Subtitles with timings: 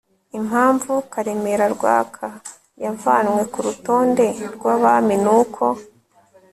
[0.37, 2.25] impamvu karemera rwaka
[2.83, 5.63] yavanywe ku rutonde rw'abami ni uko